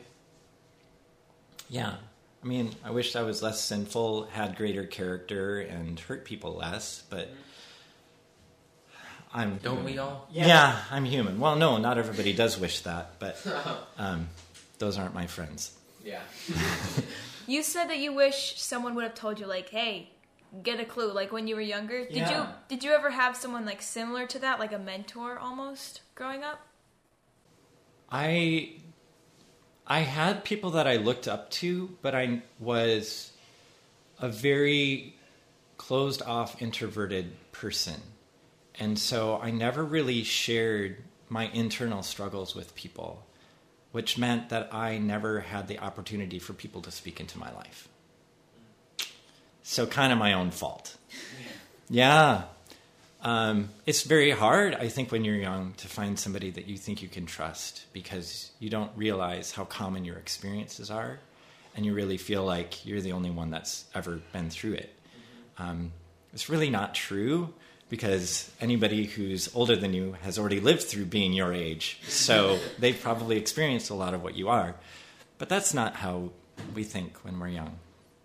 [1.71, 1.95] yeah.
[2.43, 7.05] I mean, I wish I was less sinful, had greater character, and hurt people less,
[7.09, 7.48] but mm-hmm.
[9.33, 9.59] I'm.
[9.59, 10.29] Don't we all?
[10.33, 10.81] Yeah.
[10.91, 11.39] I'm human.
[11.39, 13.45] Well, no, not everybody does wish that, but
[13.99, 14.29] um,
[14.79, 15.77] those aren't my friends.
[16.05, 16.21] Yeah.
[17.49, 20.11] You said that you wish someone would have told you like, "Hey,
[20.63, 23.65] get a clue." Like when you were younger, did you did you ever have someone
[23.65, 26.61] like similar to that, like a mentor almost growing up?
[28.13, 28.75] I
[29.87, 33.33] I had people that I looked up to, but I was
[34.21, 35.17] a very
[35.79, 38.03] closed off introverted person.
[38.79, 43.27] And so I never really shared my internal struggles with people,
[43.93, 47.89] which meant that I never had the opportunity for people to speak into my life.
[49.63, 50.97] So kind of my own fault.
[51.91, 52.45] Yeah.
[53.21, 57.03] Um, it's very hard, I think, when you're young to find somebody that you think
[57.03, 61.19] you can trust because you don't realize how common your experiences are,
[61.75, 64.95] and you really feel like you're the only one that's ever been through it.
[65.59, 65.93] Um,
[66.33, 67.53] it's really not true
[67.89, 73.01] because anybody who's older than you has already lived through being your age, so they've
[73.01, 74.75] probably experienced a lot of what you are.
[75.39, 76.31] But that's not how
[76.75, 77.79] we think when we're young.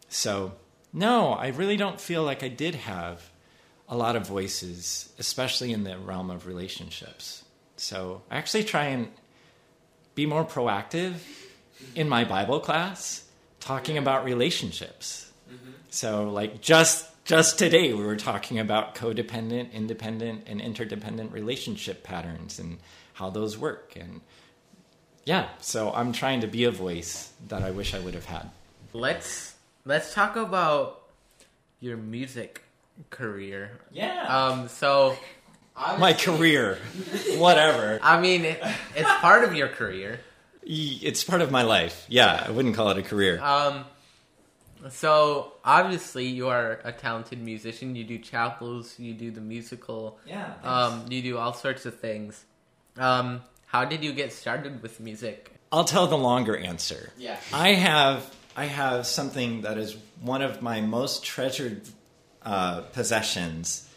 [0.09, 0.53] So,
[0.91, 3.31] no, I really don't feel like I did have
[3.87, 7.43] a lot of voices, especially in the realm of relationships.
[7.75, 9.09] So I actually try and
[10.15, 11.15] be more proactive
[11.95, 13.23] in my Bible class,
[13.59, 15.31] talking about relationships.
[15.51, 15.71] Mm-hmm.
[15.89, 22.59] So, like just just today, we were talking about codependent, independent, and interdependent relationship patterns
[22.59, 22.79] and
[23.13, 23.93] how those work.
[23.95, 24.21] And
[25.23, 28.49] yeah, so I'm trying to be a voice that I wish I would have had.
[28.91, 29.55] Let's
[29.85, 31.03] let's talk about
[31.79, 32.61] your music
[33.09, 33.71] career.
[33.91, 34.23] Yeah.
[34.27, 34.67] Um.
[34.67, 35.17] So.
[35.97, 36.77] My career,
[37.37, 37.99] whatever.
[38.03, 38.63] I mean, it,
[38.95, 40.19] it's part of your career.
[40.61, 42.05] It's part of my life.
[42.07, 43.41] Yeah, I wouldn't call it a career.
[43.41, 43.85] Um.
[44.89, 47.95] So obviously, you are a talented musician.
[47.95, 48.99] You do chapels.
[48.99, 50.19] You do the musical.
[50.25, 50.53] Yeah.
[50.63, 51.05] Um.
[51.09, 52.45] You do all sorts of things.
[52.97, 53.41] Um.
[53.65, 55.51] How did you get started with music?
[55.71, 57.11] I'll tell the longer answer.
[57.17, 57.37] Yeah.
[57.51, 61.81] I have I have something that is one of my most treasured
[62.43, 63.89] uh, possessions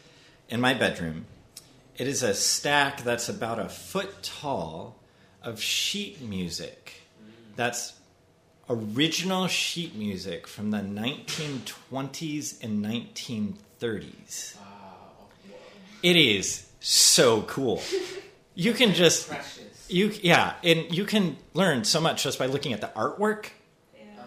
[0.49, 1.27] in my bedroom.
[1.97, 4.97] It is a stack that's about a foot tall
[5.43, 7.03] of sheet music.
[7.57, 7.93] That's
[8.69, 14.57] original sheet music from the 1920s and 1930s.
[16.03, 17.83] It is so cool.
[18.59, 19.31] You can just
[19.91, 23.51] you yeah, and you can learn so much just by looking at the artwork,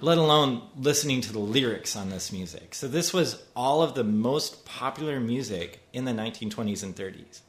[0.02, 2.75] let alone listening to the lyrics on this music.
[2.75, 7.39] So this was all of the most popular music in the 1920s and 30s.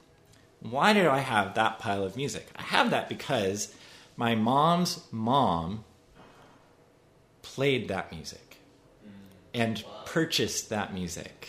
[0.60, 2.48] Why do I have that pile of music?
[2.56, 3.74] I have that because
[4.16, 5.84] my mom's mom
[7.54, 8.58] played that music
[9.52, 11.48] and purchased that music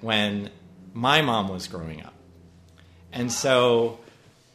[0.00, 0.50] when
[0.92, 2.14] my mom was growing up.
[3.12, 4.00] And so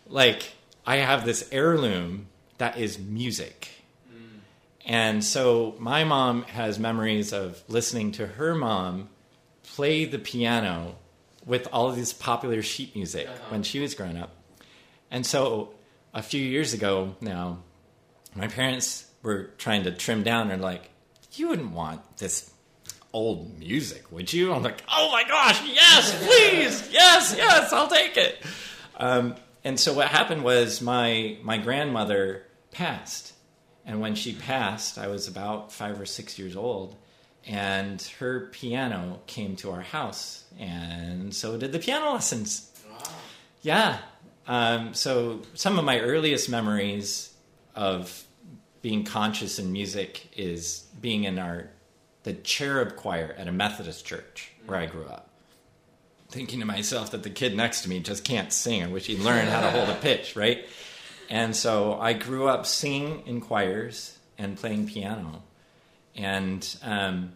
[0.08, 0.54] like
[0.86, 3.70] I have this heirloom that is music.
[4.86, 9.10] And so my mom has memories of listening to her mom
[9.64, 10.98] play the piano
[11.46, 13.38] with all of this popular sheet music uh-huh.
[13.50, 14.36] when she was growing up.
[15.10, 15.74] And so
[16.14, 17.60] a few years ago now,
[18.36, 20.92] my parents were trying to trim down and like,
[21.34, 22.52] you wouldn't want this
[23.12, 24.54] old music, would you?
[24.54, 28.38] I'm like, oh my gosh, yes, please, yes, yes, I'll take it.
[28.98, 33.34] Um, and so what happened was my my grandmother passed,
[33.86, 36.96] and when she passed, I was about five or six years old,
[37.46, 42.70] and her piano came to our house, and so did the piano lessons.
[43.62, 44.00] Yeah.
[44.46, 47.34] Um, so some of my earliest memories
[47.76, 48.26] of
[48.84, 51.70] being conscious in music is being in our
[52.24, 55.30] the cherub choir at a Methodist church where I grew up.
[56.30, 58.84] Thinking to myself that the kid next to me just can't sing.
[58.84, 60.66] I wish he'd learn how to hold a pitch, right?
[61.30, 65.44] And so I grew up singing in choirs and playing piano.
[66.16, 67.34] And um,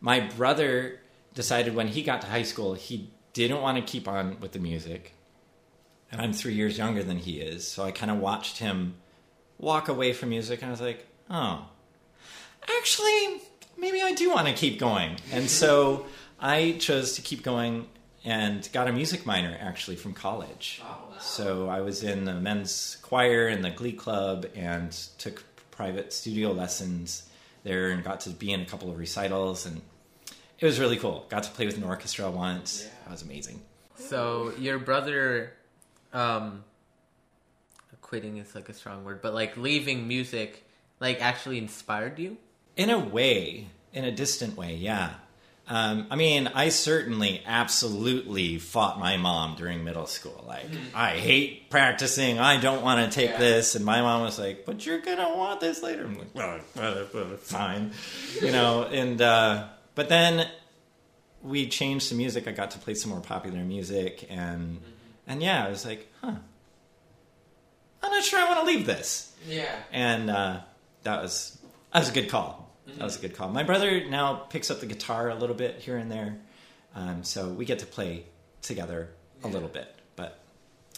[0.00, 1.00] my brother
[1.34, 4.58] decided when he got to high school, he didn't want to keep on with the
[4.58, 5.14] music.
[6.10, 7.66] And I'm three years younger than he is.
[7.66, 8.94] So I kind of watched him
[9.62, 10.60] walk away from music.
[10.60, 11.64] And I was like, oh,
[12.78, 13.40] actually,
[13.78, 15.16] maybe I do want to keep going.
[15.32, 16.04] And so
[16.38, 17.86] I chose to keep going
[18.24, 20.82] and got a music minor actually from college.
[21.20, 26.52] So I was in the men's choir and the glee club and took private studio
[26.52, 27.28] lessons
[27.64, 29.80] there and got to be in a couple of recitals and
[30.58, 31.26] it was really cool.
[31.28, 32.88] Got to play with an orchestra once.
[33.04, 33.60] That was amazing.
[33.96, 35.54] So your brother,
[36.12, 36.62] um,
[38.12, 40.66] quitting is like a strong word, but like leaving music,
[41.00, 42.36] like actually inspired you.
[42.76, 45.14] In a way, in a distant way, yeah.
[45.66, 50.44] Um, I mean, I certainly absolutely fought my mom during middle school.
[50.46, 52.38] Like, I hate practicing.
[52.38, 53.38] I don't want to take Yeah.
[53.38, 53.74] this.
[53.76, 57.36] And my mom was like, "But you're gonna want this later." I'm like, "Well, uh,
[57.38, 57.92] fine,"
[58.42, 58.82] you know.
[58.84, 60.48] And uh, but then
[61.42, 62.46] we changed the music.
[62.46, 64.82] I got to play some more popular music, and
[65.26, 66.34] and yeah, I was like, "Huh,
[68.02, 69.74] I'm not sure I want to leave this." Yeah.
[69.90, 70.60] and uh,
[71.02, 71.58] that was
[71.92, 72.70] that was a good call.
[72.86, 73.48] That was a good call.
[73.48, 76.36] My brother now picks up the guitar a little bit here and there,
[76.94, 78.24] um, so we get to play
[78.60, 79.10] together
[79.44, 80.40] a little bit, but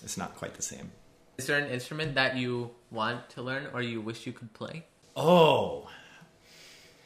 [0.03, 0.91] it's not quite the same.
[1.39, 4.85] Is there an instrument that you want to learn or you wish you could play?
[5.17, 5.89] Oh,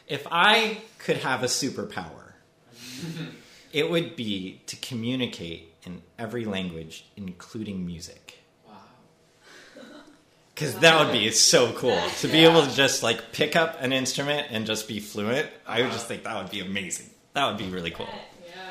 [0.07, 2.33] if I could have a superpower,
[3.73, 8.38] it would be to communicate in every language, including music.
[10.61, 10.65] Wow.
[10.71, 13.93] Because that would be so cool to be able to just like pick up an
[13.93, 15.49] instrument and just be fluent.
[15.67, 17.07] I would just think that would be amazing.
[17.35, 18.09] That would be really cool.
[18.49, 18.71] Yeah.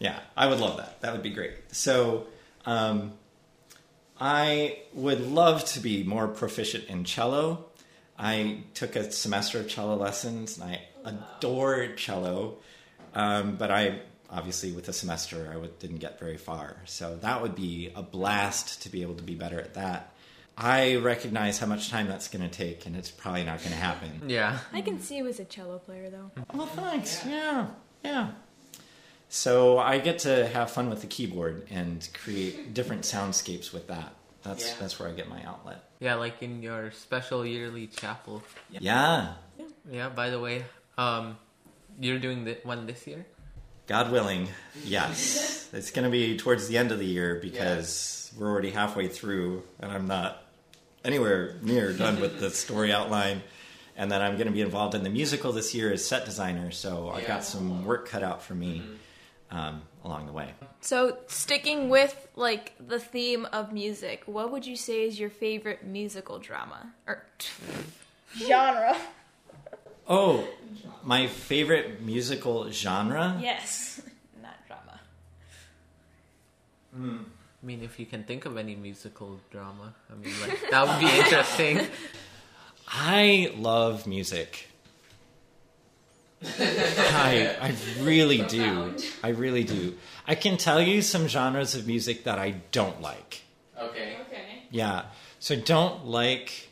[0.00, 1.00] Yeah, I would love that.
[1.00, 1.52] That would be great.
[1.70, 2.26] So,
[2.66, 3.12] um,
[4.20, 7.66] I would love to be more proficient in cello.
[8.18, 12.56] I took a semester of cello lessons and I adore cello,
[13.14, 16.78] um, but I obviously with a semester I w- didn't get very far.
[16.84, 20.12] So that would be a blast to be able to be better at that.
[20.60, 23.76] I recognize how much time that's going to take, and it's probably not going to
[23.76, 24.22] happen.
[24.26, 24.58] Yeah.
[24.72, 26.32] I can see you as a cello player though.
[26.52, 27.24] Well, thanks.
[27.24, 27.68] Yeah,
[28.04, 28.30] yeah.
[29.28, 34.14] So I get to have fun with the keyboard and create different soundscapes with that.
[34.42, 34.74] That's Yeah.
[34.80, 35.84] that's where I get my outlet.
[36.00, 38.42] Yeah, like in your special yearly chapel.
[38.70, 39.64] Yeah, Yeah.
[39.90, 40.64] yeah By the way,
[40.96, 41.38] um,
[42.00, 43.26] you're doing the one this year.
[43.86, 44.48] God willing,
[44.84, 45.68] yes.
[45.72, 49.62] it's going to be towards the end of the year because we're already halfway through,
[49.80, 50.42] and I'm not
[51.04, 53.42] anywhere near done with the story outline.
[53.96, 56.70] And then I'm going to be involved in the musical this year as set designer,
[56.70, 57.28] so I've Yeah.
[57.28, 58.80] got some work cut out for me
[59.50, 60.54] um, along the way.
[60.82, 65.84] So, sticking with like the theme of music, what would you say is your favorite
[65.84, 67.24] musical drama or
[68.36, 68.96] genre?
[70.06, 70.46] Oh,
[71.02, 73.36] my favorite musical genre?
[73.42, 74.00] Yes,
[74.42, 75.00] not drama.
[77.62, 81.00] I mean, if you can think of any musical drama, I mean, like that would
[81.00, 81.86] be interesting.
[82.86, 84.68] I love music.
[86.42, 88.94] I, I really do.
[89.24, 89.96] I really do.
[90.26, 93.42] I can tell you some genres of music that I don't like.
[93.76, 94.18] Okay.
[94.26, 94.62] Okay.
[94.70, 95.06] Yeah.
[95.40, 96.68] So I don't like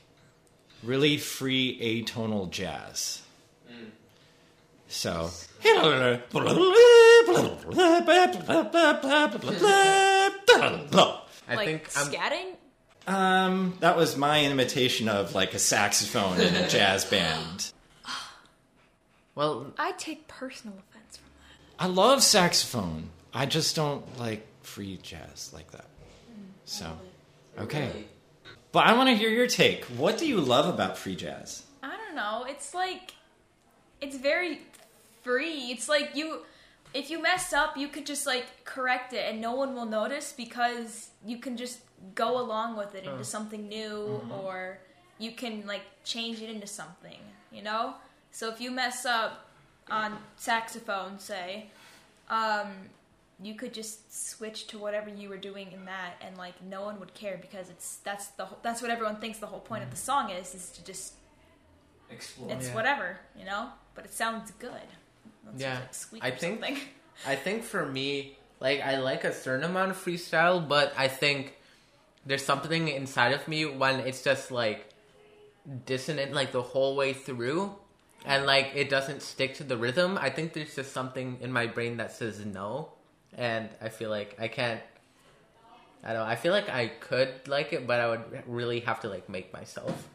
[0.84, 3.22] really free atonal jazz.
[4.88, 5.30] So.
[5.62, 6.22] Mm.
[11.48, 12.06] I like think I'm.
[12.12, 12.54] scatting.
[13.06, 17.72] Um, that was my imitation of like a saxophone in a jazz band.
[19.34, 21.84] Well, I take personal offense from that.
[21.84, 23.10] I love saxophone.
[23.34, 25.84] I just don't like free jazz like that.
[26.64, 26.90] So,
[27.58, 28.06] okay.
[28.72, 29.84] But I want to hear your take.
[29.84, 31.64] What do you love about free jazz?
[31.82, 32.46] I don't know.
[32.48, 33.12] It's like
[34.00, 34.62] it's very
[35.22, 35.70] free.
[35.70, 36.40] It's like you
[36.96, 40.32] if you mess up, you could just like correct it and no one will notice
[40.32, 41.80] because you can just
[42.14, 44.78] go along with it into something new or
[45.18, 47.18] you can like change it into something,
[47.52, 47.94] you know?
[48.30, 49.32] So if you mess up
[49.90, 51.66] on saxophone, say,
[52.28, 52.68] um
[53.42, 53.98] you could just
[54.30, 57.68] switch to whatever you were doing in that and like no one would care because
[57.68, 60.54] it's that's the whole, that's what everyone thinks the whole point of the song is
[60.54, 61.12] is to just
[62.10, 62.50] Explore.
[62.52, 62.74] it's Yeah.
[62.74, 64.88] whatever, you know, but it sounds good.
[65.54, 65.74] It Yeah.
[65.80, 66.80] like squeak I think- something.
[67.26, 71.54] I think for me, like I like a certain amount of freestyle, but I think
[72.26, 74.88] there's something inside of me when it's just like
[75.84, 77.74] dissonant like the whole way through
[78.24, 80.18] and like it doesn't stick to the rhythm.
[80.20, 82.92] I think there's just something in my brain that says no
[83.36, 84.80] and I feel like I can't
[86.04, 86.28] I don't know.
[86.30, 89.52] I feel like I could like it, but I would really have to like make
[89.52, 90.06] myself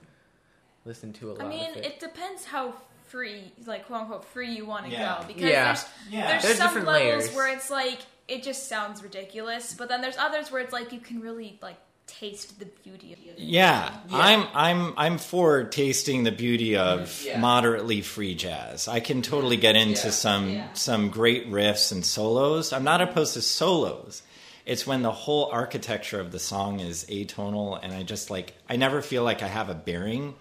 [0.85, 1.85] listen to a lot I mean, of it.
[1.85, 2.73] it depends how
[3.07, 5.19] free, like quote unquote free you want to Yeah.
[5.21, 5.65] go because Yeah.
[5.65, 6.27] there's Yeah.
[6.31, 7.31] there's, There's some levels layers.
[7.33, 10.99] where it's like it just sounds ridiculous, but then there's others where it's like you
[10.99, 11.75] can really like
[12.07, 13.39] taste the beauty of it.
[13.39, 14.17] Yeah, Yeah.
[14.17, 17.37] I'm I'm I'm for tasting the beauty of Yeah.
[17.39, 18.87] moderately free jazz.
[18.87, 20.11] I can totally get into Yeah.
[20.13, 20.73] some Yeah.
[20.73, 22.73] some great riffs and solos.
[22.73, 24.23] I'm not opposed to solos.
[24.65, 28.75] It's when the whole architecture of the song is atonal and I just like I
[28.77, 30.35] never feel like I have a bearing a-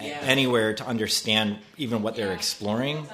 [0.00, 0.20] Yeah.
[0.22, 3.06] anywhere to understand even what they're exploring.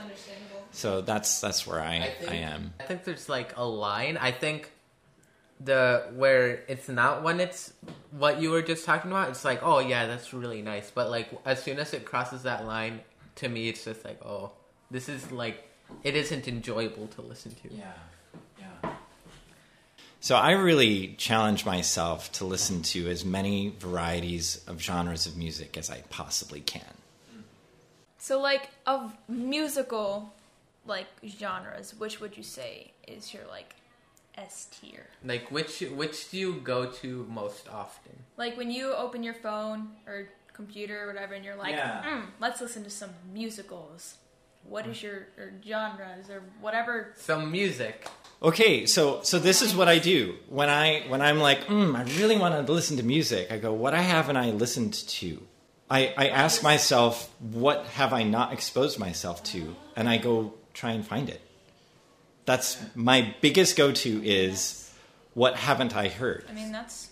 [0.73, 2.73] So that's that's where I, I, think, am.
[2.81, 4.17] I think there's like a line.
[4.17, 4.71] I think
[5.59, 7.73] the where it's not when it's
[8.13, 9.29] what you were just talking about.
[9.31, 10.91] It's like, oh yeah, that's really nice.
[10.91, 13.01] But like as soon as it crosses that line,
[13.37, 14.53] to me, it's just like, oh,
[14.91, 15.69] this is like
[16.03, 17.75] it isn't enjoyable to listen to.
[17.75, 17.79] Yeah.
[17.81, 17.93] Yeah.
[20.23, 25.79] So I really challenge myself to listen to as many varieties of genres of music
[25.79, 26.83] as I possibly can.
[28.19, 30.35] So like of musical
[30.87, 33.75] like genres, which would you say is your like
[34.37, 35.07] S tier?
[35.25, 38.13] Like which which do you go to most often?
[38.37, 42.03] Like when you open your phone or computer or whatever, and you're like, Yeah.
[42.07, 44.17] mm, let's listen to some musicals.
[44.65, 47.15] What is your or genres or whatever?
[47.17, 48.07] Some music.
[48.43, 52.03] Okay, so so this is what I do when I when I'm like, mm, I
[52.19, 53.53] really want to listen to music.
[53.53, 55.43] I go, what I haven't I listened to?
[55.91, 59.75] I, I ask myself, what have I not exposed myself to?
[59.97, 61.43] And I go try and find it.
[62.47, 64.91] That's my biggest go to is
[65.35, 66.45] what haven't I heard?
[66.49, 67.10] I mean, that's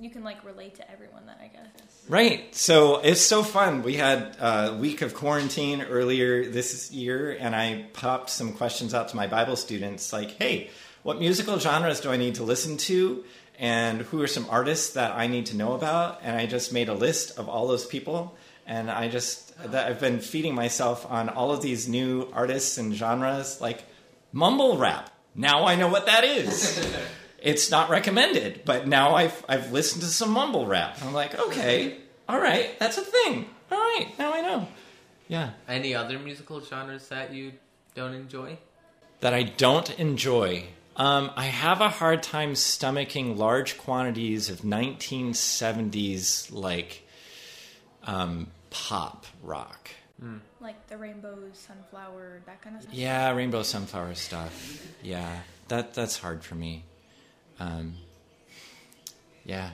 [0.00, 2.04] you can like relate to everyone that I guess.
[2.08, 2.54] Right.
[2.54, 3.82] So it's so fun.
[3.82, 9.08] We had a week of quarantine earlier this year, and I popped some questions out
[9.08, 10.70] to my Bible students like, hey,
[11.02, 13.24] what musical genres do I need to listen to?
[13.58, 16.20] And who are some artists that I need to know about?
[16.22, 18.36] And I just made a list of all those people.
[18.66, 22.94] And I just, that I've been feeding myself on all of these new artists and
[22.94, 23.82] genres like
[24.32, 25.10] mumble rap.
[25.34, 26.86] Now I know what that is.
[27.40, 30.98] it's not recommended, but now I've I've listened to some mumble rap.
[31.02, 33.46] I'm like, okay, all right, that's a thing.
[33.70, 34.68] All right, now I know.
[35.28, 37.52] Yeah, Any other musical genres that you
[37.94, 38.58] don't enjoy?
[39.20, 40.64] that I don't enjoy.
[40.96, 47.06] Um, I have a hard time stomaching large quantities of 1970s like
[48.04, 49.90] um, pop rock.
[50.60, 52.94] Like the rainbow sunflower, that kind of stuff.
[52.94, 54.84] Yeah, rainbow sunflower stuff.
[55.02, 56.84] Yeah, that that's hard for me.
[57.60, 57.94] Um,
[59.44, 59.70] yeah,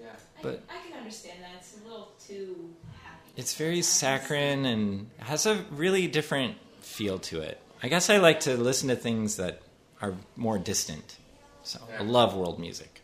[0.00, 0.06] Yeah.
[0.42, 1.50] But- I, I can understand that.
[1.58, 2.70] It's a little too
[3.02, 3.30] happy.
[3.36, 7.60] it's very saccharine and has a really different feel to it.
[7.82, 9.60] I guess I like to listen to things that
[10.00, 11.16] are more distant.
[11.62, 13.02] So I love world music.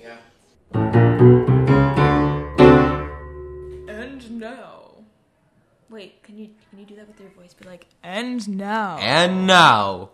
[0.00, 0.16] Yeah.
[3.88, 4.90] And now.
[5.90, 7.52] Wait, can you can you do that with your voice?
[7.54, 8.96] Be like, and now.
[8.98, 10.10] And now,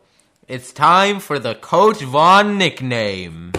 [0.48, 3.52] it's time for the Coach Vaughn nickname.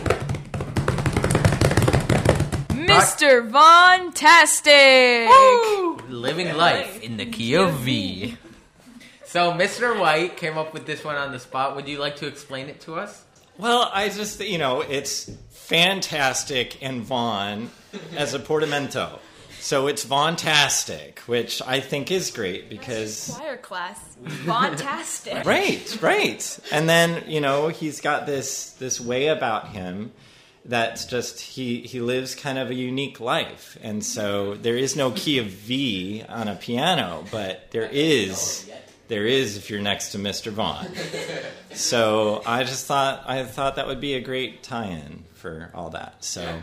[2.73, 3.47] Mr.
[3.47, 5.29] Vaughntastic.
[6.09, 8.35] Living life in the key of V.
[9.23, 9.99] So, Mr.
[9.99, 11.75] White came up with this one on the spot.
[11.75, 13.23] Would you like to explain it to us?
[13.59, 17.69] Well, I just you know it's fantastic and Vaughn
[18.15, 19.19] as a portamento.
[19.59, 24.17] So it's Vaughntastic, which I think is great because Choir class.
[24.23, 25.45] Vaughntastic.
[25.45, 26.59] Right, right.
[26.71, 30.11] And then, you know, he's got this this way about him
[30.65, 33.77] that's just he he lives kind of a unique life.
[33.81, 38.69] And so there is no key of V on a piano, but there is
[39.07, 40.51] there is if you're next to Mr.
[40.51, 40.87] Vaughn.
[41.73, 46.23] So I just thought I thought that would be a great tie-in for all that.
[46.23, 46.61] So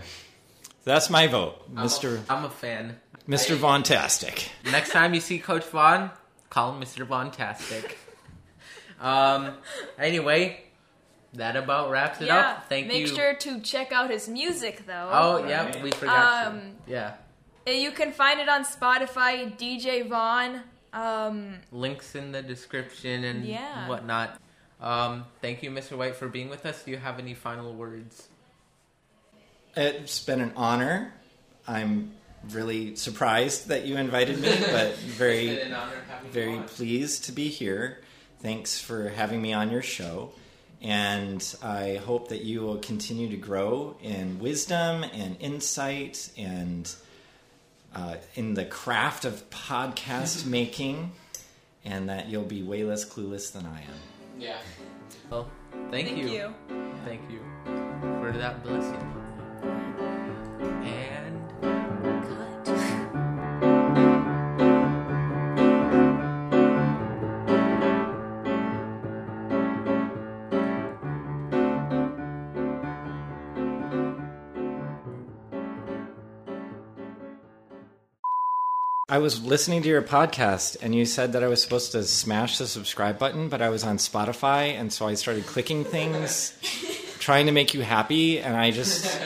[0.86, 2.22] that's my vote, Mr.
[2.30, 2.98] I'm a fan.
[3.28, 3.56] Mr.
[3.56, 4.48] Vaughntastic.
[4.70, 6.10] Next time you see Coach Vaughn,
[6.48, 7.06] call him Mr.
[7.06, 7.92] Vaughntastic.
[9.00, 9.54] Um.
[9.98, 10.62] Anyway,
[11.34, 12.36] that about wraps it Yeah.
[12.52, 12.68] up.
[12.68, 13.06] Thank Make you.
[13.08, 15.10] Make sure to check out his music though.
[15.12, 16.46] Oh yeah, we forgot.
[16.46, 16.92] Um, to.
[16.92, 17.14] Yeah.
[17.66, 20.62] You can find it on Spotify, DJ Vaughn.
[20.92, 23.88] Um, Links in the description and Yeah.
[23.88, 24.40] whatnot.
[24.80, 25.26] Um.
[25.42, 25.96] Thank you, Mr.
[25.98, 26.82] White, for being with us.
[26.84, 28.28] Do you have any final words?
[29.76, 31.12] It's been an honor.
[31.68, 32.12] I'm
[32.50, 35.60] really surprised that you invited me, but very,
[36.30, 37.98] very pleased to be here.
[38.40, 40.32] Thanks for having me on your show.
[40.80, 46.90] And I hope that you will continue to grow in wisdom and insight and
[47.94, 51.12] uh, in the craft of podcast making,
[51.84, 53.98] and that you'll be way less clueless than I am.
[54.38, 54.58] Yeah.
[55.30, 55.50] Well,
[55.90, 56.14] thank, you.
[56.16, 56.54] thank you.
[57.04, 57.40] Thank you
[58.20, 59.15] for that blessing.
[79.16, 82.58] I was listening to your podcast and you said that I was supposed to smash
[82.58, 86.52] the subscribe button, but I was on Spotify and so I started clicking things
[87.18, 89.18] trying to make you happy and I just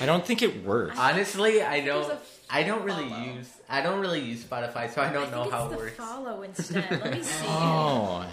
[0.00, 0.98] I don't think it worked.
[0.98, 2.18] honestly, I don't.
[2.50, 3.22] I don't really follow.
[3.26, 3.48] use.
[3.68, 5.94] I don't really use Spotify, so I don't I know how it the works.
[5.94, 6.90] follow instead.
[6.90, 7.46] Let me see.
[7.46, 8.26] Oh.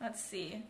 [0.00, 0.60] Let's see.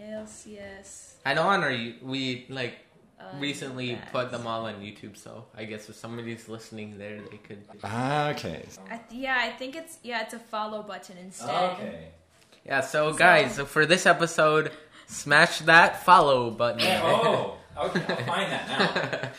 [0.00, 1.14] LCS.
[1.24, 2.78] I know on our we like
[3.20, 4.12] uh, recently best.
[4.12, 7.64] put them all on YouTube, so I guess if somebody's listening there, they could.
[7.84, 8.64] Ah, okay.
[8.90, 11.72] I th- yeah, I think it's yeah, it's a follow button instead.
[11.72, 12.08] Okay.
[12.64, 12.80] Yeah.
[12.80, 14.72] So guys, so for this episode,
[15.06, 16.82] smash that follow button.
[17.02, 18.00] Oh, okay.
[18.08, 19.30] I'll find that now.